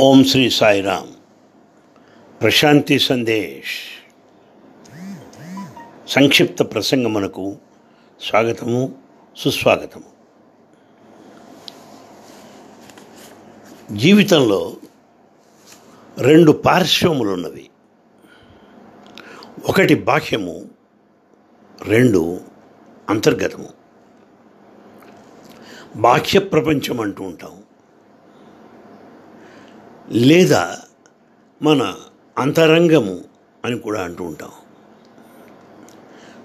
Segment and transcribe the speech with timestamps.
[0.00, 1.08] ఓం శ్రీ సాయిరామ్.
[2.42, 4.08] ప్రశాంతి సందేశ్.
[6.08, 7.56] సంక్షిప్త ప్రసంగమునకు
[8.22, 8.94] స్వాగతము
[9.36, 10.04] సుస్వాగతము.
[13.96, 14.76] జీవితంలో
[16.18, 17.70] రెండు పార్శ్వములున్నవి
[19.68, 20.70] ఒకటి బాహ్యము
[21.82, 22.40] రెండు
[23.10, 23.68] అంతర్గతము.
[25.96, 27.62] బాహ్య ప్రపంచం అంటూ ఉంటాం
[30.10, 30.78] లేదా
[31.62, 31.94] మన
[32.38, 33.24] అంతరంగము
[33.64, 34.50] అని కూడా అంటూ ఉంటాం.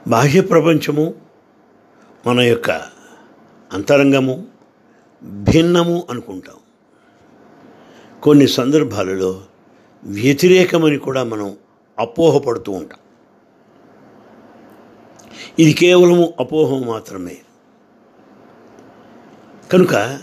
[0.08, 1.13] బాహ్య ప్రపంచము
[2.27, 2.71] మన యొక్క
[3.73, 4.48] అంతరంగము
[5.23, 6.55] భిన్నము అనుకుంటాం.
[8.23, 9.41] కొన్ని సందర్భాలలో
[10.04, 11.57] వ్యతిరేకమని కూడా మనం
[11.99, 12.99] అపోహపడుతూ ఉంటాం.
[15.59, 17.38] ఇది కేవలము అపోహం మాత్రమే.
[19.71, 20.20] కనుక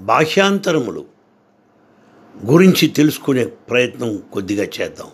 [0.00, 1.15] బాహ్యాంతరములు
[2.44, 5.06] గురించి తెలుసుకునే ప్రయత్నం కొద్దిగా చేద్దాం.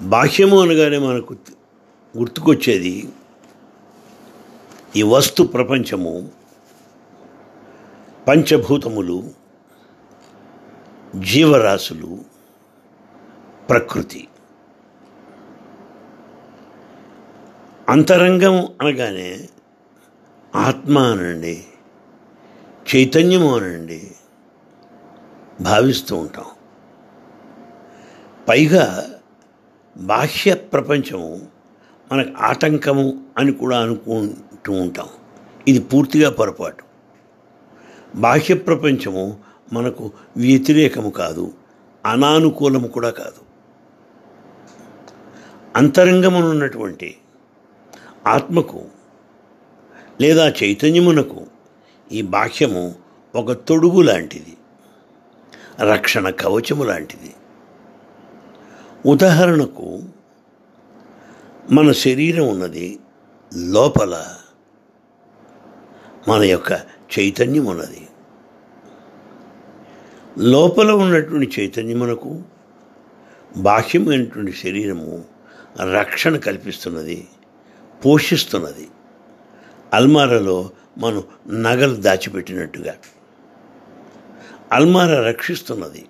[0.00, 1.36] బాహ్యము అనగానే మనకు
[2.18, 3.08] గుర్తుకొచ్చేది
[4.96, 6.30] ఈ వస్తు ప్రపంచము
[8.28, 9.30] పంచభూతములు
[11.16, 12.18] జీవరాశులు
[13.68, 14.28] ప్రకృతి.
[17.88, 19.48] అంతరంగం అనగానే
[20.54, 21.64] ఆత్మ అనండి
[22.96, 24.10] చైతన్యము అనండి
[25.60, 26.44] భావిస్తూ ఉంటాం.
[28.48, 29.06] పైగా
[29.96, 31.40] బాహ్య ప్రపంచము
[32.12, 35.08] మనకు ఆటంకము అని కూడా అనుకుంటూ ఉంటాం.
[35.68, 36.84] ఇది పూర్తిగా పొరపాటు.
[38.14, 39.38] బాహ్య ప్రపంచము
[39.72, 41.52] మనకు వ్యతిరేకము కాదు
[42.06, 43.44] అనానుకూలము కూడా కాదు.
[45.76, 47.16] అంతరంగమునున్నటువంటి
[48.26, 48.84] ఆత్మకు
[50.20, 51.46] లేదా చైతన్యమునకు
[52.12, 52.94] ఈ బాహ్యము
[53.34, 54.56] ఒక తొడుగు లాంటిది.
[55.80, 57.34] రక్షణ కవచము లాంటిది.
[59.06, 60.02] ఉదాహరణకు
[61.72, 62.98] మన శరీరం ఉన్నది
[63.56, 64.34] లోపల
[66.28, 66.72] మన యొక్క
[67.18, 68.08] చైతన్యం ఉన్నది.
[70.38, 72.42] లోపల ఉన్నటువంటి చైతన్యమునకు
[73.56, 75.24] బాహ్యమైనటువంటి శరీరము
[75.98, 77.28] రక్షణ కల్పిస్తున్నది
[78.04, 78.88] పోషిస్తున్నది.
[79.94, 81.24] అల్మారాలో మనం
[81.62, 82.94] నగలు దాచిపెట్టినట్టుగా.
[84.74, 86.04] అల్మార రక్షిస్తున్నది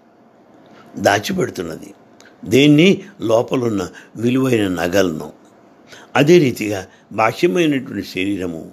[0.98, 1.94] దాచిపెడుతున్నది.
[2.44, 3.02] దేన్ని?
[3.20, 5.32] లోపలున్న విలువైన నగలను.
[6.16, 8.72] అదే రీతిగా బాహ్యమైనటువంటి శరీరము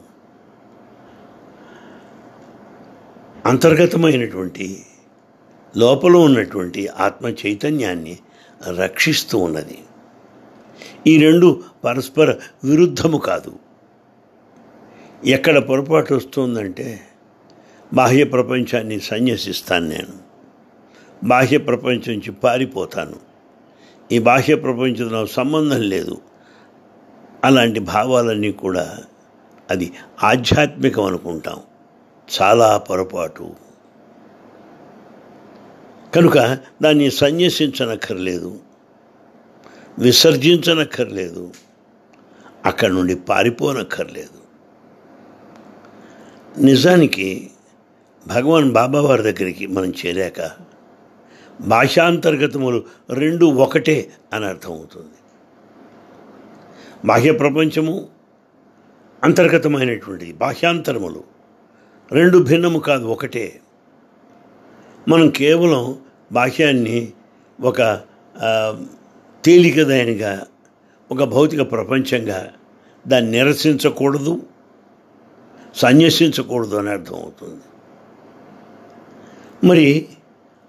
[3.45, 4.85] అంతర్గతమైనటువంటి
[5.77, 8.17] లోపల ఉన్నటువంటి ఆత్మ చైతన్యాన్ని
[8.79, 9.77] రక్షిస్తూ ఉన్నది.
[11.07, 13.59] ఈ రెండు పరస్పర విరుద్ధము కాదు.
[15.25, 17.07] ఎక్కడ పొరపాటు వస్తుందంటే
[17.93, 20.31] బాహ్య ప్రపంచాన్ని సన్యసిస్తాను నేను.
[21.23, 23.15] బాహ్య ప్రపంచం నుంచి పారిపోతాను.
[24.11, 26.21] ఈ బాహ్య ప్రపంచంతో సంబంధం లేదు.
[27.43, 28.99] అలాంటి భావాలన్నీ కూడా
[29.69, 29.93] అది
[30.23, 31.59] ఆధ్యాత్మికం అనుకుంటాం.
[32.41, 33.55] చాలా పొరపాటు.
[36.15, 36.37] కనుక
[36.81, 38.59] దాన్ని సన్యసించనక్కర్లేదు.
[39.99, 41.53] విసర్జించనక్కర్లేదు.
[42.65, 44.41] అక్కడి నుండి పారిపోనక్కర్లేదు.
[46.61, 47.51] నిజానికి
[48.27, 50.51] భగవాన్ బాబావారి దగ్గరికి మనం చేరాక
[51.61, 55.17] భాషాంతర్గతములు రెండు ఒకటే అని అర్థమవుతుంది.
[57.05, 58.07] బాహ్య ప్రపంచము
[59.23, 61.23] అంతర్గతమైనటువంటిది బాహ్యాంతరములు
[62.11, 63.61] రెండు భిన్నము కాదు ఒకటే.
[65.07, 65.83] మనం కేవలం
[66.31, 66.99] బాహ్యాన్ని
[67.61, 67.81] ఒక
[69.45, 70.45] తేలికదైనగా
[71.11, 72.39] ఒక భౌతిక ప్రపంచంగా
[73.07, 74.33] దాన్ని నిరసించకూడదు
[75.75, 77.65] సన్యసించకూడదు అని అర్థమవుతుంది.
[79.63, 80.07] మరి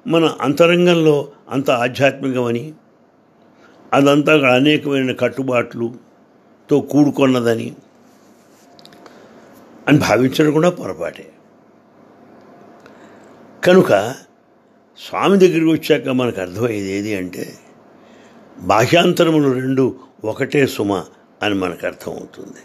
[0.07, 2.75] మన అంతరంగంలో అంత ఆధ్యాత్మికమని
[3.93, 7.75] అదంతా అనేకమైన కట్టుబాట్లుతో కూడుకున్నదని
[9.89, 11.33] అని భావించడం కూడా పొరపాటే.
[13.65, 13.93] కనుక
[14.99, 17.55] స్వామి దగ్గరికి వచ్చాక మనకు అర్థమయ్యేది ఏది అంటే
[18.59, 20.93] బాహ్యాంతరములు రెండు ఒకటే సుమ
[21.43, 22.63] అని మనకు అర్థమవుతుంది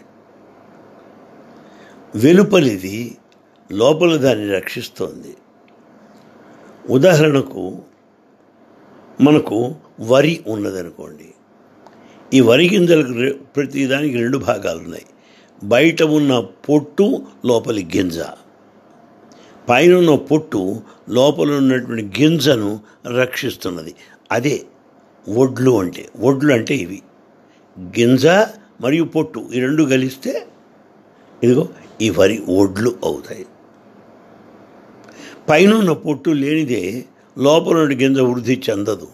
[2.14, 3.18] వెలుపలిది
[3.72, 5.34] లోపల దాన్ని రక్షిస్తోంది.
[6.90, 7.78] ఉదాహరణకు
[9.20, 11.28] మనకు వరి ఉన్నదనుకోండి.
[12.34, 15.06] ఈ వరి గింజలకు ప్రతి దానికి రెండు భాగాలు ఉన్నాయి
[15.64, 18.18] బయట ఉన్న పొట్టు లోపలి గింజ.
[19.68, 22.80] పైన ఉన్న పొట్టు లోపల ఉన్నటువంటి గింజను
[23.16, 23.94] రక్షిస్తున్నది.
[24.32, 24.62] అదే
[25.28, 27.02] ఒడ్లు అంటే ఒడ్లు అంటే ఇవి.
[27.80, 28.26] గింజ
[28.80, 30.46] మరియు పొట్టు ఈ రెండు కలిస్తే
[31.42, 31.68] ఇదిగో
[32.00, 33.46] ఈ వరి ఒడ్లు అవుతాయి.
[35.48, 37.04] పైన ఉన్న పొట్టు లేనిదే
[37.38, 39.08] లోపల గింజ వృద్ధి చెందదు.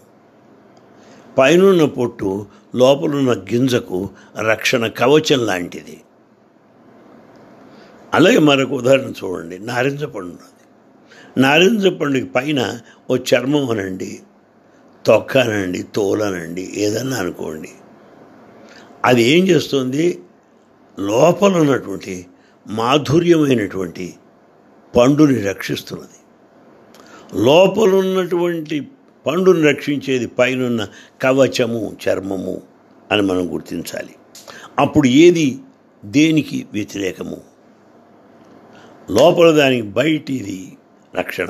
[1.38, 2.46] పైనున్న పొట్టు
[2.76, 4.08] లోపలున్న గింజకు
[4.38, 6.00] రక్షణ కవచం లాంటిది.
[8.14, 9.58] అలాగే మరొక ఉదాహరణ చూడండి.
[9.58, 10.64] నారింజ పండు ఉన్నది
[11.40, 14.20] నారింజ పండుగ పైన ఓ చర్మం అనండి
[15.06, 17.68] తొక్క అనండి తోలనండి ఏదన్నా అనుకోండి.
[19.04, 20.20] అది ఏం చేస్తుంది?
[20.98, 22.26] లోపల ఉన్నటువంటి
[22.66, 24.14] మాధుర్యమైనటువంటి
[24.96, 26.23] పండుని రక్షిస్తున్నది.
[27.36, 28.80] లోపలున్నటువంటి
[29.26, 30.88] పండును పండుని రక్షించేది పైనున్న
[31.22, 32.62] కవచము చర్మము
[33.12, 34.14] అని మనం గుర్తించాలి.
[34.78, 35.58] అప్పుడు ఏది
[36.04, 37.36] దేనికి వ్యతిరేకము?
[39.10, 40.76] లోపల దానికి బయటిది
[41.14, 41.48] రక్షణ.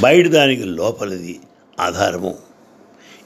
[0.00, 1.40] బయట దానికి లోపలిది
[1.80, 2.34] ఆధారము.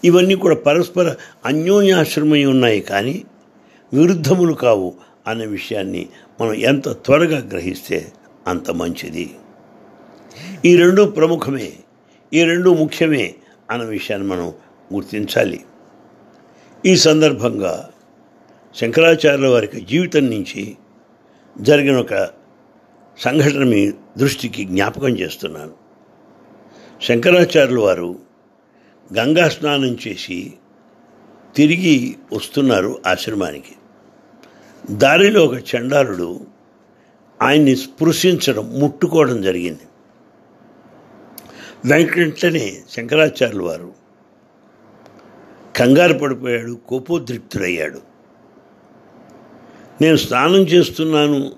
[0.04, 3.24] ఇవన్నీ కూడా పరస్పర అన్యోన్యాశ్రమై ఉన్నాయి కానీ
[3.94, 4.94] విరుద్ధములు కావు
[5.26, 6.08] అన్న విషయాన్ని
[6.40, 8.12] మనం ఎంత త్వరగా గ్రహిస్తే
[8.46, 9.30] అంత మంచిది.
[10.64, 11.72] ఈ రెండు ప్రముఖమే
[12.34, 13.34] ఈ రెండు ముఖ్యమే
[13.70, 14.52] అన్న విషయాన్ని మనం
[14.94, 15.64] గుర్తించాలి.
[16.86, 17.90] ఈ సందర్భంగా
[18.74, 20.76] శంకరాచార్యుల వారికి జీవితం నుంచి
[21.58, 22.28] జరిగిన ఒక
[23.18, 25.72] సంఘటన మీ దృష్టికి జ్ఞాపకం చేస్తున్నాను.
[27.02, 28.18] శంకరాచార్యుల వారు
[29.18, 30.52] గంగా స్నానం చేసి
[31.56, 33.72] తిరిగి వస్తున్నారు ఆశ్రమానికి.
[34.90, 36.40] దారిలో ఒక చండాలుడు
[37.42, 39.80] ఆయన్ని స్పృశించడం ముట్టుకోవడం జరిగింది.
[41.84, 43.92] వెంటనే శంకరాచార్యులు వారు
[45.76, 48.00] కంగారు పడిపోయాడు కోపోద్రిక్తుడయ్యాడు
[50.00, 51.52] నేను స్నానం చేస్తున్నాను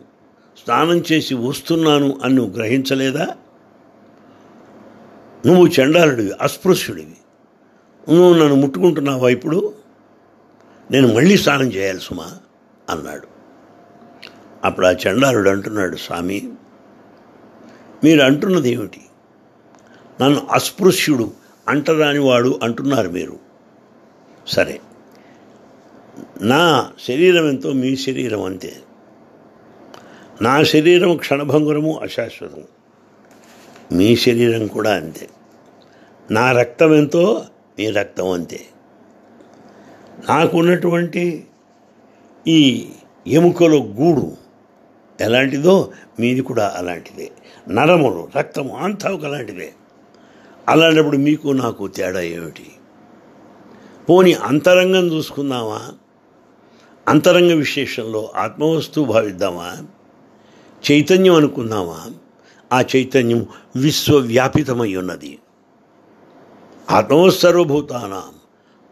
[0.65, 3.27] స్నానం చేసి వస్తున్నాను అని నువ్వు గ్రహించలేదా?
[5.47, 7.17] నువ్వు చండాలుడివి అస్పృశ్యుడివి.
[8.15, 9.75] నువ్వు నన్ను ముట్టుకుంటున్నావా ఇప్పుడు?
[10.91, 12.39] నేను మళ్ళీ స్నానం చేయాలి సుమా
[12.91, 13.27] అన్నాడు.
[14.65, 16.53] అప్పుడు ఆ చండాలుడు అంటున్నాడు స్వామి
[18.05, 19.01] మీరు అంటున్నది ఏమిటి?
[20.23, 21.33] నన్ను అస్పృశ్యుడు
[21.69, 23.39] అంటరాని వాడు అంటున్నారు మీరు.
[24.49, 24.81] సరే.
[26.41, 28.77] నా శరీరం ఎంతో మీ శరీరం అంతే.
[30.43, 32.65] నా శరీరం క్షణభంగురము అశాశ్వతము
[33.93, 35.29] మీ శరీరం కూడా అంతే.
[36.31, 37.45] నా రక్తం ఎంతో
[37.79, 38.67] మీ రక్తం అంతే.
[40.29, 41.47] నాకున్నటువంటి
[42.47, 42.89] ఈ
[43.27, 44.37] ఎముకల గూడు
[45.21, 47.31] ఎలాంటిదో మీది కూడా అలాంటిదే.
[47.69, 49.73] నరములు రక్తము అంతా ఒకలాంటిదే.
[49.73, 49.88] అలాంటిదే
[50.69, 52.67] అలాంటప్పుడు మీకు నాకు తేడా ఏమిటి?
[54.11, 55.89] పోని అంతరంగం చూసుకుందామా?
[57.09, 59.77] అంతరంగ విశేషంలో ఆత్మవస్తువు భావిద్దామా?
[60.91, 62.11] చైతన్యం అనుకుందామా?
[62.73, 65.39] ఆ చైతన్యం విశ్వవ్యాపితమై ఉన్నది
[66.91, 68.23] ఆత్మవసర్వభూతానం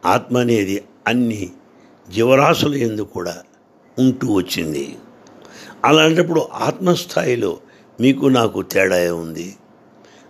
[0.06, 1.50] ఆత్మ అనేది అన్ని
[2.10, 3.36] జీవరాశుల ఎందు కూడా
[3.98, 4.96] ఉంటూ వచ్చింది.
[5.84, 7.58] అలాంటప్పుడు ఆత్మస్థాయిలో
[8.00, 9.56] మీకు నాకు తేడా ఉంది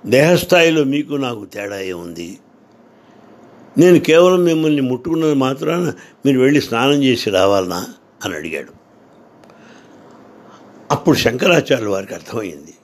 [0.07, 2.39] దేహస్థాయిలో మీకు నాకు తేడా ఏముంది?
[3.79, 5.93] నేను కేవలం మిమ్మల్ని ముట్టుకున్నది మాత్రాన
[6.27, 7.87] మీరు వెళ్ళి స్నానం చేసి రావాలనా?
[8.25, 8.73] అని అడిగాడు.
[10.91, 12.75] అప్పుడు శంకరాచార్యుల వారికి అర్థమైంది.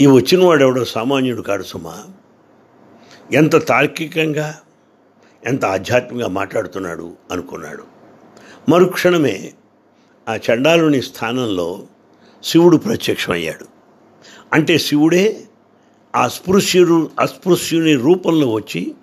[0.00, 2.04] ఈ వచ్చినవాడు ఎవడో సామాన్యుడు కాడు సుమా.
[3.32, 4.58] ఎంత తార్కికంగా
[5.46, 7.84] ఎంత ఆధ్యాత్మికంగా మాట్లాడుతున్నాడు అనుకున్నాడు.
[8.68, 9.52] మరుక్షణమే
[10.28, 11.82] ఆ చండాలుని స్థానంలో
[12.44, 13.66] శివుడు ప్రత్యక్షమయ్యాడు.
[14.52, 15.44] అంటే శివుడే
[16.16, 18.94] ఆ అస్పృశ్యుడు అస్పృశ్యుని రూపంలో వచ్చి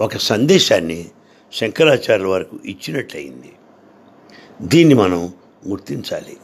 [0.00, 1.10] ఒక సందేశాన్ని
[1.52, 3.52] శంకరాచార్యుల వారికి ఇచ్చినట్లయింది.
[4.62, 5.32] దీన్ని మనం
[5.68, 6.36] గుర్తించాలి.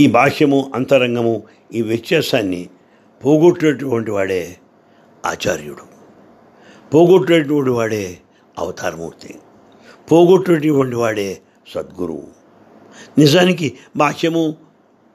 [0.00, 1.42] ఈ బాహ్యము అంతరంగము
[1.74, 2.68] ఈ వ్యత్యాసాన్ని
[3.24, 4.56] పోగొట్టేటువంటి వాడే
[5.26, 5.82] ఆచార్యుడు.
[6.94, 8.18] పోగొట్టేటువంటి వాడే
[8.58, 9.34] అవతారమూర్తి.
[10.12, 11.40] పోగొట్టేటువంటి వాడే
[11.74, 12.26] సద్గురువు.
[13.18, 14.56] నిజానికి బాహ్యము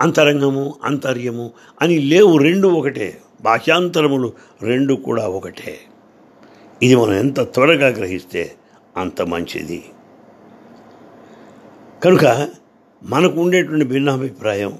[0.01, 1.51] అంతరంగము అంతర్యము
[1.81, 3.21] అని లేవు రెండు ఒకటే.
[3.43, 5.79] బాహ్యాంతరములు రెండు కూడా ఒకటే.
[6.83, 8.55] ఇది మనం ఎంత త్వరగా గ్రహిస్తే
[8.97, 9.83] అంత మంచిది.
[12.03, 12.49] కనుక
[13.03, 14.77] మనకు ఉండేటువంటి భిన్నాభిప్రాయం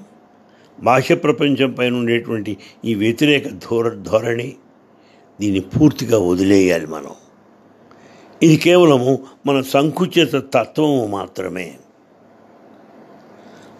[0.80, 4.56] బాహ్య ప్రపంచం పైన ఉండేటువంటి ఈ వ్యతిరేక ధోర ధోరణి
[5.40, 7.14] దీన్ని పూర్తిగా వదిలేయాలి మనం.
[8.42, 11.74] ఇది కేవలము మన సంకుచిత తత్వము మాత్రమే.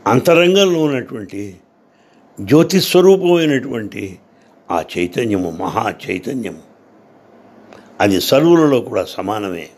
[0.06, 1.56] అంతరంగంలో ఉన్నటువంటి
[2.40, 4.18] జ్యోతిస్వరూపమైనటువంటి
[4.70, 6.62] ఆ చైతన్యము మహా చైతన్యము.
[8.00, 9.68] అది సర్వులలో కూడా సమానమే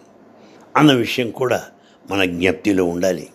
[0.76, 1.64] అన్న విషయం కూడా
[2.10, 3.28] మన జ్ఞప్తిలో ఉండాలి.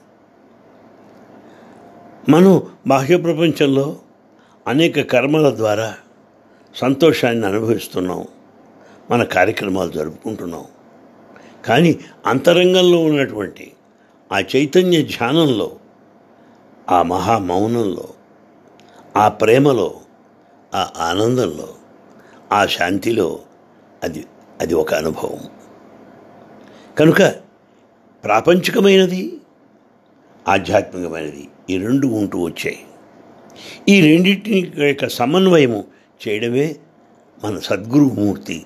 [2.29, 3.97] మనం బాహ్య ప్రపంచంలో
[4.67, 5.95] అనేక కర్మల ద్వారా
[6.75, 8.27] సంతోషాన్ని అనుభవిస్తున్నాం.
[9.11, 10.65] మన కార్యక్రమాలు జరుపుకుంటున్నాం.
[11.65, 13.73] కానీ అంతరంగంలో ఉన్నటువంటి
[14.31, 15.71] ఆ చైతన్య ధ్యానంలో
[16.89, 18.07] ఆ మహా మౌనంలో
[19.17, 19.93] ఆ ప్రేమలో
[20.73, 21.75] ఆ ఆనందంలో
[22.51, 23.39] ఆ శాంతిలో
[24.03, 24.25] అది
[24.61, 25.39] అది ఒక అనుభవం.
[26.99, 27.35] కనుక
[28.23, 29.39] ప్రాపంచికమైనది
[30.47, 32.85] ఆధ్యాత్మికమైనది ఈ రెండు ఉంటూ వచ్చాయి.
[33.89, 35.83] ఈ రెండింటిని యొక్క సమన్వయము
[36.27, 36.75] చేయడమే
[37.43, 38.65] మన సద్గురుమూర్తి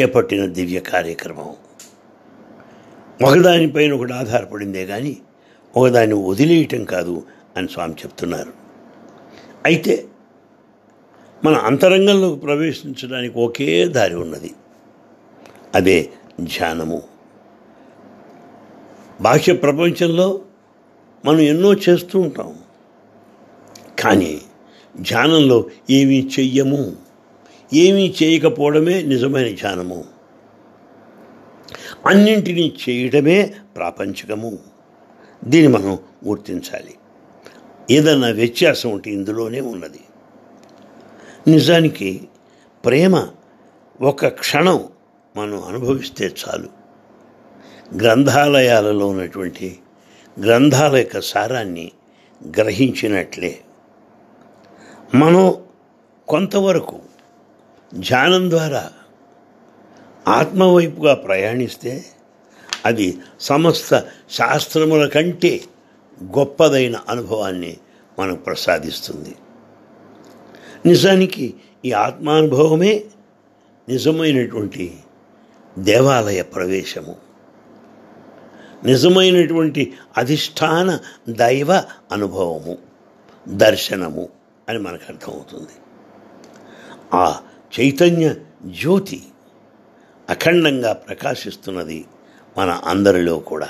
[0.00, 1.54] చేపట్టిన దివ్య కార్యక్రమం.
[3.22, 5.18] ఒకదానిపైన ఒకటి ఆధారపడిందే కానీ
[5.76, 8.52] ఒకదాన్ని వదిలేయటం కాదు అని స్వామి చెప్తున్నారు.
[9.64, 10.08] అయితే
[11.44, 14.50] మన అంతరంగంలోకి ప్రవేశించడానికి ఒకే దారి ఉన్నది.
[15.74, 17.02] అదే ధ్యానము.
[19.20, 20.40] బాహ్య ప్రపంచంలో
[21.24, 22.58] మనం ఎన్నో చేస్తూ ఉంటాం.
[23.98, 24.40] కానీ
[25.00, 26.96] ధ్యానంలో ఏమీ చెయ్యము.
[27.74, 30.04] ఏమీ చేయకపోవడమే నిజమైన ధ్యానము.
[32.06, 34.58] అన్నింటినీ చేయడమే ప్రాపంచికము.
[35.44, 36.94] దీన్ని మనం గుర్తించాలి.
[37.90, 40.00] ఏదన్నా వ్యత్యాసం ఉంటే ఇందులోనే ఉన్నది.
[41.48, 42.28] నిజానికి
[42.84, 43.28] ప్రేమ
[44.00, 44.88] ఒక క్షణం
[45.36, 46.68] మనం అనుభవిస్తే చాలు.
[47.96, 49.78] గ్రంథాలయాలలో ఉన్నటువంటి
[50.40, 51.92] గ్రంథాల యొక్క సారాన్ని
[52.56, 53.60] గ్రహించినట్లే.
[55.14, 55.54] మనం
[56.28, 57.00] కొంతవరకు
[57.94, 58.90] ధ్యానం ద్వారా
[60.28, 62.04] ఆత్మవైపుగా ప్రయాణిస్తే
[62.84, 65.60] అది సమస్త శాస్త్రముల కంటే
[66.24, 67.76] గొప్పదైన అనుభవాన్ని
[68.18, 69.34] మనకు ప్రసాదిస్తుంది.
[70.86, 73.04] నిజానికి ఈ ఆత్మానుభవమే
[73.88, 74.98] నిజమైనటువంటి
[75.78, 77.16] దేవాలయ ప్రవేశము.
[78.84, 80.98] నిజమైనటువంటి అధిష్టాన
[81.28, 82.78] దైవ అనుభవము
[83.48, 84.28] దర్శనము
[84.68, 85.72] అని మనకు అర్థమవుతుంది.
[87.14, 87.40] ఆ
[87.80, 88.34] చైతన్య
[88.66, 89.22] జ్యోతి
[90.30, 92.04] అఖండంగా ప్రకాశిస్తున్నది
[92.58, 93.68] మన అందరిలో కూడా.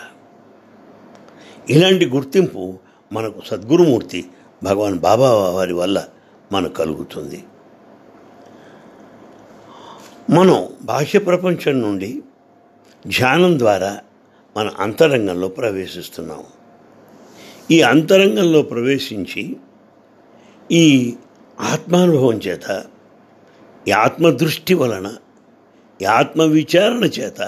[1.70, 2.78] ఇలాంటి గుర్తింపు
[3.12, 4.24] మనకు సద్గురుమూర్తి
[4.62, 6.04] భగవాన్ బాబా వారి వల్ల
[6.52, 7.44] మనకు కలుగుతుంది.
[10.30, 12.22] మనం బాహ్య ప్రపంచం నుండి
[13.06, 13.92] ధ్యానం ద్వారా
[14.56, 16.42] మన అంతరంగంలో ప్రవేశిస్తున్నాం
[17.70, 19.56] ఈ అంతరంగంలో ప్రవేశించి
[20.72, 21.14] ఈ
[21.60, 22.84] ఆత్మానుభవం చేత
[23.88, 25.08] ఈ ఆత్మదృష్టి వలన
[26.02, 27.40] ఈ ఆత్మ విచారణ చేత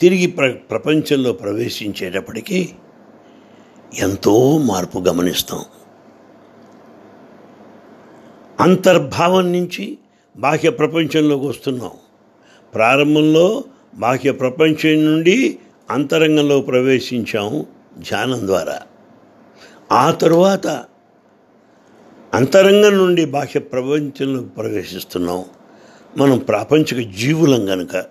[0.00, 2.68] తిరిగి ప్ర ప్రపంచంలో ప్రవేశించేటప్పటికీ
[3.98, 5.64] ఎంతో మార్పు గమనిస్తాం.
[8.60, 9.98] అంతర్భావం నుంచి
[10.36, 11.90] బాహ్య ప్రపంచంలోకి వస్తున్నాం.
[12.74, 15.58] ప్రారంభంలో బాహ్య ప్రపంచం నుండి
[15.90, 17.66] అంతరంగంలో ప్రవేశించాము
[17.98, 18.82] ధ్యానం ద్వారా.
[19.92, 20.66] ఆ తరువాత
[22.34, 25.44] అంతరంగం నుండి బాహ్య ప్రపంచంలోకి ప్రవేశిస్తున్నాం.
[26.16, 28.04] మనం ప్రాపంచిక జీవులం గనుక.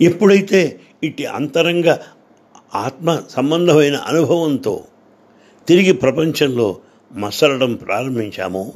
[0.00, 1.96] ఎప్పుడైతే ఇట్టి అంతరంగ
[2.74, 4.84] ఆత్మ సంబంధమైన అనుభవంతో
[5.68, 6.76] తిరిగి ప్రపంచంలో
[7.12, 8.72] మసలడం ప్రారంభించామో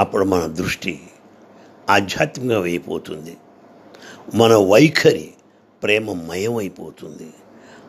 [0.00, 1.00] అప్పుడు మన దృష్టి
[1.90, 3.36] ఆధ్యాత్మికం అయిపోతుంది
[4.34, 5.30] మన వైఖరి
[5.82, 7.30] ప్రేమమయం అయిపోతుంది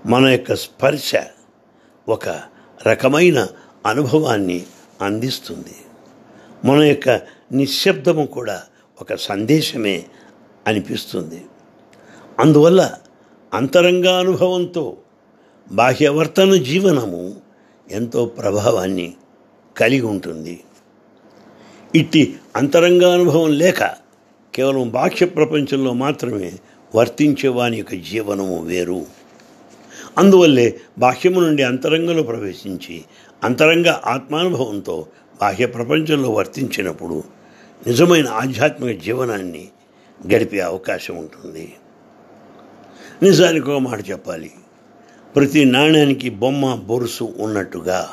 [0.06, 1.12] మన యొక్క స్పర్శ
[2.10, 2.30] ఒక
[2.88, 3.48] రకమైన
[3.86, 4.66] అనుభవాన్ని
[5.02, 5.76] అందిస్తుంది.
[6.66, 8.64] మన యొక్క నిశ్శబ్దము కూడా
[9.02, 10.06] ఒక సందేశమే
[10.68, 11.46] అనిపిస్తుంది.
[12.40, 12.94] అందువల్ల
[13.54, 14.98] అంతరంగ అనుభవంతో
[15.72, 17.36] బాహ్యవర్తన జీవనము
[17.92, 19.14] ఎంతో ప్రభావాన్ని
[19.78, 20.60] కలిగి ఉంటుంది.
[21.96, 23.84] ఇట్టి అంతరంగానుభవం లేక
[24.56, 26.52] కేవలం బాహ్య ప్రపంచంలో మాత్రమే
[26.96, 29.06] వర్తించే వాని యొక్క జీవనము వేరు.
[30.18, 33.02] అందువల్లే బాహ్యము నుండి అంతరంగంలో ప్రవేశించి
[33.44, 35.08] అంతరంగ ఆత్మానుభవంతో
[35.42, 37.24] బాహ్య ప్రపంచంలో వర్తించినప్పుడు
[37.88, 39.68] నిజమైన ఆధ్యాత్మిక జీవనాన్ని
[40.34, 41.74] గడిపే అవకాశం ఉంటుంది.
[43.24, 44.52] నిజానికి ఒక మాట చెప్పాలి.
[45.36, 48.10] ప్రతి నాణ్యానికి బొమ్మ బొరుసు ఉన్నట్టుగా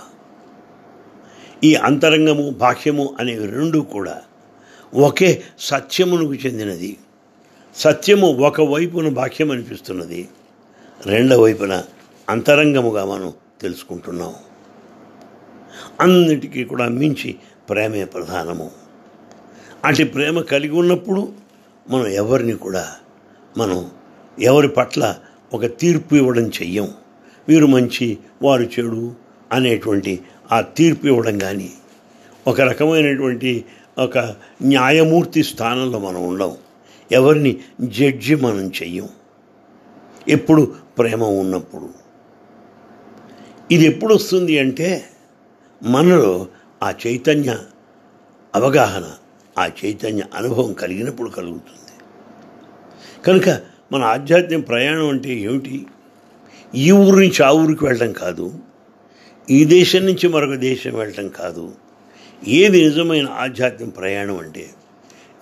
[1.64, 4.22] ఈ అంతరంగము బాహ్యము అనేవి రెండు కూడా
[4.94, 6.96] ఒకే సత్యమునకు చెందినది.
[7.76, 10.28] సత్యము ఒకవైపున బాహ్యం అనిపిస్తున్నది.
[11.06, 11.84] రెండవ వైపున
[12.28, 14.34] అంతరంగముగా మనం తెలుసుకుంటున్నాం.
[16.00, 17.36] అన్నిటికీ కూడా మించి
[17.68, 18.70] ప్రేమే ప్రధానము.
[19.84, 21.32] అటు ప్రేమ కలిగి ఉన్నప్పుడు
[21.90, 22.88] మనం ఎవరిని కూడా
[23.58, 23.90] మనం
[24.40, 25.16] ఎవరి పట్ల
[25.52, 26.94] ఒక తీర్పు ఇవ్వడం చెయ్యం.
[27.48, 29.14] వీరు మంచి వారు చెడు
[29.52, 30.20] అనేటువంటి
[30.52, 31.72] ఆ తీర్పు ఇవ్వడం కానీ
[32.46, 33.64] ఒక రకమైనటువంటి
[33.98, 34.18] ఒక
[34.62, 36.56] న్యాయమూర్తి స్థానంలో మనం ఉండం.
[37.12, 39.08] ఎవరిని జడ్జి మనం చెయ్యం.
[40.28, 41.90] ఎప్పుడు ప్రేమ ఉన్నప్పుడు.
[43.70, 45.04] ఇది ఎప్పుడు వస్తుంది అంటే
[45.82, 46.46] మనలో
[46.82, 47.58] ఆ చైతన్య
[48.54, 49.10] అవగాహన
[49.58, 51.98] ఆ చైతన్య అనుభవం కలిగినప్పుడు కలుగుతుంది.
[53.26, 53.60] కనుక
[53.92, 55.86] మన ఆధ్యాత్మిక ప్రయాణం అంటే ఏమిటి?
[56.74, 58.54] ఈ ఊరు నుంచి ఆ ఊరికి వెళ్ళడం కాదు.
[59.50, 61.74] ఈ దేశం నుంచి మరొక దేశం వెళ్ళటం కాదు.
[62.48, 64.70] ఏది నిజమైన ఆధ్యాత్మిక ప్రయాణం అంటే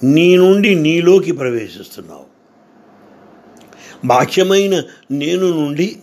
[0.05, 2.25] నీ నుండి నీలోకి ప్రవేశిస్తున్నావు.
[4.05, 5.99] బాహ్యమైన నేను నుండి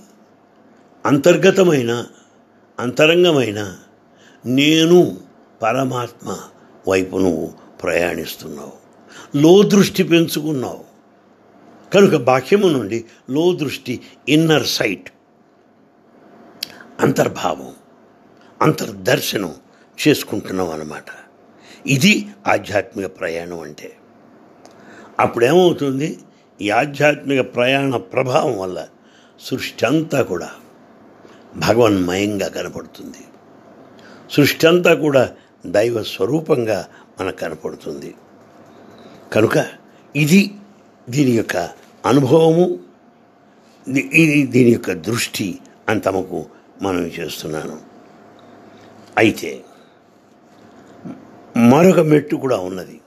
[1.06, 2.06] అంతర్గతమైన
[2.80, 3.78] అంతరంగమైన
[4.46, 5.18] నేను
[5.62, 6.40] పరమాత్మ
[6.88, 8.74] వైపు నువ్వు ప్రయాణిస్తున్నావు.
[9.38, 10.84] లో దృష్టి పెంచుకున్నావు.
[11.94, 15.10] కనుక బాహ్యము నుండి లో దృష్టి ఇన్నర్ సైట్
[17.00, 17.83] అంతర్భావం.
[18.64, 19.56] అంతర్దర్శనం
[20.08, 21.06] చేసుకుంటున్నాం అన్నమాట.
[21.88, 23.92] ఇది ఆధ్యాత్మిక ప్రయాణం అంటే.
[25.20, 26.20] అప్పుడేమవుతుంది?
[26.62, 28.88] ఈ ఆధ్యాత్మిక ప్రయాణ ప్రభావం వల్ల
[29.40, 30.50] సృష్టి అంతా కూడా
[31.56, 33.18] భగవన్మయంగా కనపడుతుంది.
[34.32, 35.32] సృష్టి అంతా కూడా
[35.66, 36.88] దైవ స్వరూపంగా
[37.22, 38.16] మనకు కనపడుతుంది.
[39.34, 39.66] కనుక
[40.16, 40.56] ఇది
[41.10, 41.70] దీని యొక్క
[42.06, 42.80] అనుభవము
[43.88, 46.46] ఇది దీని యొక్క దృష్టి అని తమకు
[46.82, 47.93] మనం చేస్తున్నాను.
[49.18, 49.64] అయితే
[51.58, 53.02] మరొక మెట్టు కూడా ఉన్నది.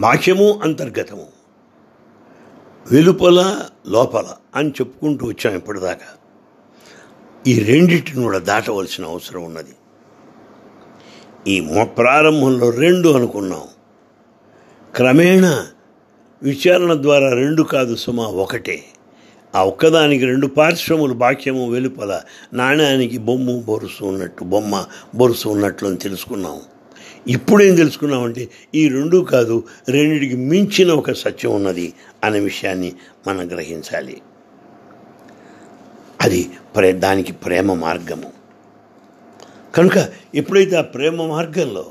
[0.00, 1.26] బాహ్యము అంతర్గతము.
[2.92, 6.06] వెలుపల లోపల అని చెప్పుకుంటూ వచ్చాం ఇప్పటిదాకా.
[7.46, 9.74] ఈ రెండింటిని కూడా దాటవలసిన అవసరం ఉన్నది.
[11.46, 13.62] ఈ మొ- ప్రారంభంలో రెండు అనుకున్నాం.
[14.94, 15.66] క్రమేణా
[16.42, 18.84] విచారణ ద్వారా రెండు కాదు సుమా ఒకటే.
[19.54, 22.20] ఆ ఒక్కదానికి రెండు పార్శ్వములు బాక్యము వెలుపల
[22.54, 26.60] నాణ్యానికి బొమ్ము బొరుసు ఉన్నట్టు బొమ్మ బొరుసు ఉన్నట్లు అని తెలుసుకున్నాం
[27.28, 31.92] ఇప్పుడేం తెలుసుకున్నామంటే ఈ రెండు కాదు రెండిటికి మించిన ఒక సత్యం ఉన్నది
[32.24, 32.92] అనే విషయాన్ని
[33.28, 34.22] మనం గ్రహించాలి.
[36.20, 38.32] అది ప్రే దానికి ప్రేమ మార్గము.
[39.74, 41.86] కనుక ఎప్పుడైతే ఆ ప్రేమ మార్గంలో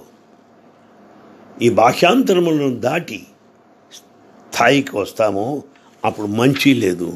[1.62, 3.26] ఈ భాషాంతరములను దాటి
[3.94, 5.64] స్థాయికి వస్తామో
[6.06, 7.14] అప్పుడు మంచి లేదు.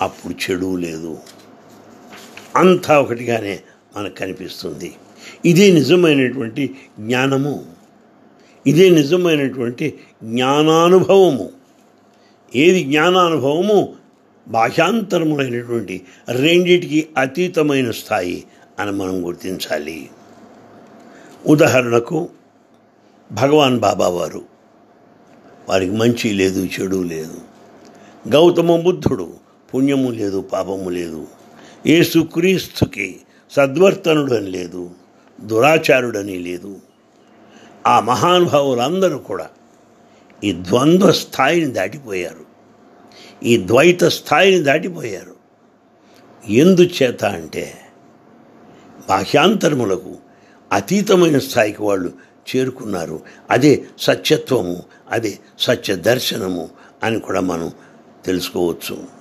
[0.00, 1.18] అప్పుడు చెడు లేదు.
[2.56, 3.60] అంతా ఒకటిగానే
[3.96, 4.94] మనకు కనిపిస్తుంది.
[5.44, 7.64] ఇదే నిజమైనటువంటి జ్ఞానము.
[8.66, 11.50] ఇదే నిజమైనటువంటి జ్ఞానానుభవము.
[12.54, 13.94] ఏది జ్ఞానానుభవము?
[14.48, 18.44] బాహ్యాంతరములైనటువంటి రెండిటికి అతీతమైన స్థాయి
[18.78, 20.10] అని మనం గుర్తించాలి.
[21.46, 22.28] ఉదాహరణకు
[23.32, 24.42] భగవాన్ బాబా వారు
[25.68, 27.40] వారికి మంచి లేదు చెడు లేదు.
[28.28, 29.39] గౌతమ బుద్ధుడు
[29.74, 31.26] పుణ్యము లేదు పాపము లేదు.
[31.86, 34.90] ఏసుక్రీస్తుకి సద్వర్తనుడని లేదు
[35.40, 36.76] దురాచారుడని లేదు.
[37.86, 39.48] ఆ మహానుభావులందరూ కూడా
[40.44, 42.44] ఈ ద్వంద్వ స్థాయిని దాటిపోయారు.
[43.44, 45.36] ఈ ద్వైత స్థాయిని దాటిపోయారు.
[46.48, 47.74] ఎందుచేత అంటే
[49.08, 50.16] బాహ్యాంతరములకు
[50.72, 52.12] అతీతమైన స్థాయికి వాళ్ళు
[52.56, 53.20] చేరుకున్నారు.
[53.50, 56.68] అదే సత్యత్వము అదే సత్య దర్శనము
[57.02, 57.72] అని కూడా మనం
[58.24, 59.19] తెలుసుకోవచ్చు.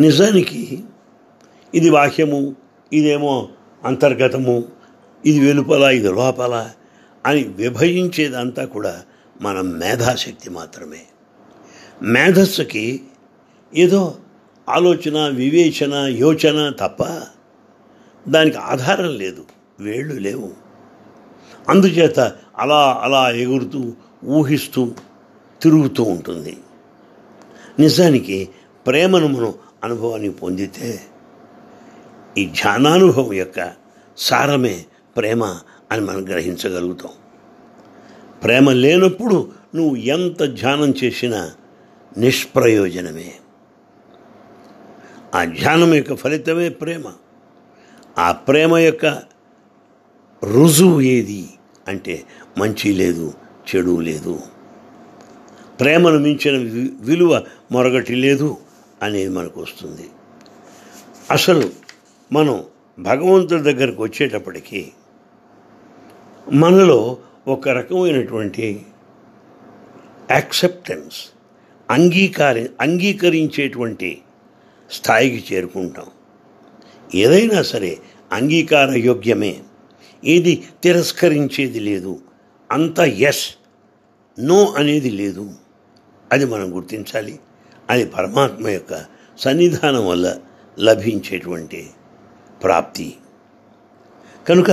[0.00, 0.84] నిజానికి
[1.74, 2.56] ఇది బాహ్యము
[2.92, 3.48] ఇదేమో
[3.84, 4.64] అంతర్గతము
[5.26, 6.70] ఇది వెలుపల ఇది లోపల
[7.26, 9.02] అని విభజించేదంతా కూడా
[9.40, 11.02] మన మేధాశక్తి మాత్రమే.
[12.02, 13.02] మేధస్సుకి
[13.74, 14.16] ఏదో
[14.68, 17.04] ఆలోచన వివేచన యోచన తప్ప
[18.28, 19.44] దానికి ఆధారం లేదు
[19.80, 20.50] వేళ్ళు లేవు.
[21.68, 22.20] అందుచేత
[22.58, 23.92] అలా అలా ఎగురుతూ
[24.24, 24.90] ఊహిస్తూ
[25.62, 26.56] తిరుగుతూ ఉంటుంది.
[27.78, 28.48] నిజానికి
[28.86, 29.54] ప్రేమను మనం
[29.86, 31.00] అనుభవాన్ని పొందితే
[32.38, 33.72] ఈ ధ్యానానుభవం యొక్క
[34.16, 34.84] సారమే
[35.16, 35.44] ప్రేమ
[35.92, 37.12] అని మనం గ్రహించగలుగుతాం.
[38.44, 41.52] ప్రేమ లేనప్పుడు నువ్వు ఎంత ధ్యానం చేసినా
[42.18, 43.34] నిష్ప్రయోజనమే.
[45.34, 47.12] ఆ ధ్యానం యొక్క ఫలితమే ప్రేమ.
[48.18, 49.06] ఆ ప్రేమ యొక్క
[50.44, 51.48] రుజువు ఏది
[51.88, 52.22] అంటే
[52.58, 53.34] మంచి లేదు
[53.68, 54.40] చెడు లేదు.
[55.80, 56.56] ప్రేమను మించిన
[57.00, 58.56] విలువ మరొకటి లేదు.
[59.02, 60.10] అనేది మనకు వస్తుంది.
[61.30, 61.70] అసలు
[62.32, 62.64] మనం
[62.98, 64.92] భగవంతుడి దగ్గరకు వచ్చేటప్పటికి
[66.52, 67.16] మనలో
[67.48, 68.86] ఒక రకమైనటువంటి
[70.30, 71.28] యాక్సెప్టెన్స్
[71.90, 74.22] అంగీకారి అంగీకరించేటువంటి
[74.92, 76.06] స్థాయికి చేరుకుంటాం.
[77.14, 77.98] ఏదైనా సరే
[78.32, 79.62] అంగీకార యోగ్యమే.
[80.24, 82.20] ఏది తిరస్కరించేది లేదు.
[82.72, 83.54] అంత ఎస్
[84.40, 85.54] నో అనేది లేదు.
[86.32, 87.38] అది మనం గుర్తించాలి.
[87.90, 89.04] అది పరమాత్మ యొక్క
[89.38, 90.38] సన్నిధానం వల్ల
[90.78, 91.90] లభించేటువంటి
[92.62, 93.16] ప్రాప్తి.
[94.48, 94.70] కనుక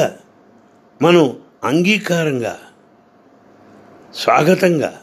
[1.01, 2.59] మనం అంగీకారంగా
[4.13, 4.99] స్వాగతంగా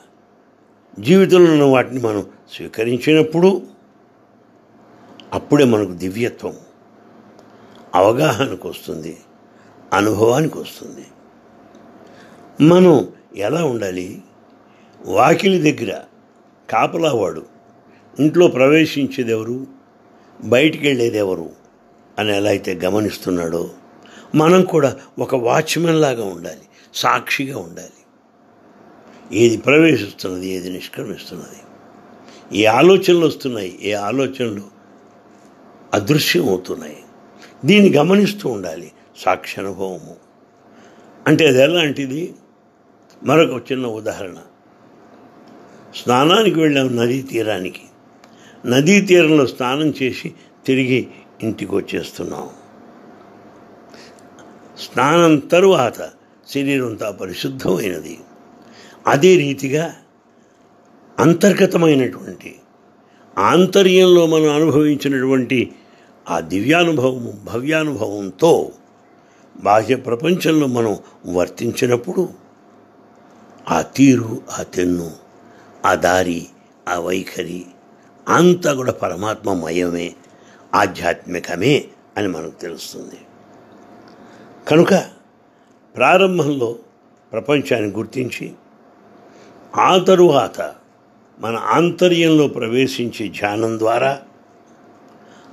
[0.98, 3.62] జీవితంలో ఉన్న వాటిని మనం స్వీకరించినప్పుడు
[5.32, 6.56] అప్పుడే మనకు దివ్యత్వం
[7.94, 9.20] అవగాహనకు వస్తుంది
[9.92, 11.06] అనుభవానికి వస్తుంది.
[12.64, 14.22] మనం ఎలా ఉండాలి?
[15.04, 16.00] వాకిలి దగ్గర
[16.70, 17.59] కాపలావాడు
[18.20, 19.66] ఇంట్లో ప్రవేశించేదెవరు
[20.44, 21.50] బయటికి వెళ్ళేదెవరు
[22.18, 23.70] అని ఎలా అయితే గమనిస్తున్నాడో
[24.34, 26.60] మనం కూడా ఒక వాచ్మెన్ లాగా ఉండాలి
[26.94, 27.90] సాక్షిగా ఉండాలి.
[29.32, 31.58] ఏది ప్రవేశిస్తున్నది ఏది నిష్క్రమిస్తున్నది?
[32.58, 33.78] ఏ ఆలోచనలు వస్తున్నాయి?
[33.82, 34.62] ఏ ఆలోచనలు
[35.94, 37.02] అదృశ్యం అవుతున్నాయి?
[37.64, 40.16] దీన్ని గమనిస్తూ ఉండాలి సాక్షానుభవము
[41.26, 42.34] అంటే అది ఎలాంటిది?
[43.22, 44.36] మరొక చిన్న ఉదాహరణ.
[45.96, 47.82] స్నానానికి వెళ్ళాం నదీ తీరానికి.
[48.66, 50.34] నదీ తీరంలో స్నానం చేసి
[50.66, 51.08] తిరిగి
[51.42, 52.48] ఇంటికి వచ్చేస్తున్నాం
[54.78, 56.10] స్నానం తరువాత
[56.54, 58.18] శరీరంతా పరిశుద్ధమైనది.
[59.06, 59.94] అదే రీతిగా
[61.20, 62.54] అంతర్గతమైనటువంటి
[63.38, 65.72] ఆంతర్యంలో మనం అనుభవించినటువంటి
[66.30, 68.72] ఆ దివ్యానుభవము భవ్యానుభవంతో
[69.60, 70.96] బాహ్య ప్రపంచంలో మనం
[71.26, 72.28] వర్తించినప్పుడు
[73.70, 75.10] ఆ తీరు ఆ తెన్ను
[75.84, 76.46] ఆ దారి
[76.88, 77.64] ఆ వైఖరి
[78.28, 80.14] అంతా కూడా పరమాత్మమయమే
[80.74, 81.84] ఆధ్యాత్మికమే
[82.16, 83.18] అని మనకు తెలుస్తుంది.
[84.68, 84.94] కనుక
[85.96, 86.78] ప్రారంభంలో
[87.32, 88.52] ప్రపంచాన్ని గుర్తించి
[89.76, 90.74] ఆ తరువాత
[91.40, 94.22] మన ఆంతర్యంలో ప్రవేశించే ధ్యానం ద్వారా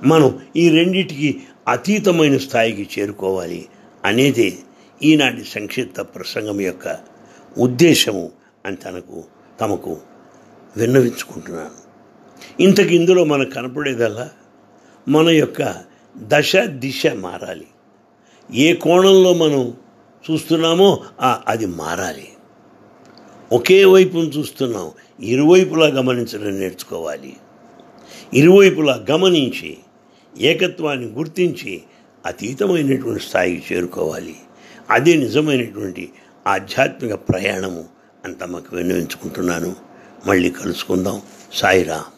[0.02, 3.68] మనం ఈ రెండిటికి అతీతమైన స్థాయికి చేరుకోవాలి
[4.04, 4.62] అనేది
[5.02, 6.98] ఈనాటి సంక్షిప్త ప్రసంగం యొక్క
[7.58, 8.30] ఉద్దేశము
[8.66, 9.24] అని తనకు
[9.60, 9.96] తమకు
[10.76, 11.87] విన్నవించుకుంటున్నాను.
[12.60, 14.30] ఇంతకు ఇందులో మనకు కనపడేదల్లా
[15.08, 15.74] మన యొక్క
[16.16, 17.66] దశ దిశ మారాలి.
[18.54, 19.74] ఏ కోణంలో మనం
[20.30, 21.04] చూస్తున్నామో
[21.46, 22.28] అది మారాలి.
[23.52, 24.90] ఒకే వైపును చూస్తున్నాం.
[25.20, 27.36] ఇరువైపులా గమనించడం నేర్చుకోవాలి.
[28.34, 29.76] ఇరువైపులా గమనించి
[30.38, 31.82] ఏకత్వాన్ని గుర్తించి
[32.26, 34.36] అతీతమైనటువంటి స్థాయికి చేరుకోవాలి.
[34.90, 36.12] అదే నిజమైనటువంటి
[36.46, 37.84] ఆధ్యాత్మిక ప్రయాణము
[38.24, 39.76] అంత మాకు విన్నవించుకుంటున్నాను.
[40.26, 41.22] మళ్ళీ కలుసుకుందాం.
[41.54, 42.17] సాయిరామ్.